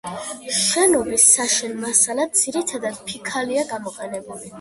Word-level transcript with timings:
შენობის 0.59 1.25
საშენ 1.33 1.75
მასალად 1.83 2.33
ძირითადად 2.39 2.97
ფიქალია 3.11 3.67
გამოყენებული. 3.73 4.49